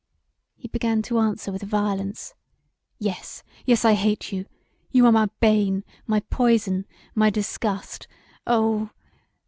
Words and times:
He 0.55 0.67
began 0.67 1.03
to 1.03 1.19
answer 1.19 1.51
with 1.51 1.61
violence: 1.61 2.33
"Yes, 2.97 3.43
yes, 3.65 3.85
I 3.85 3.93
hate 3.93 4.31
you! 4.31 4.47
You 4.89 5.05
are 5.05 5.11
my 5.11 5.27
bane, 5.39 5.83
my 6.07 6.21
poison, 6.21 6.87
my 7.13 7.29
disgust! 7.29 8.07
Oh! 8.47 8.89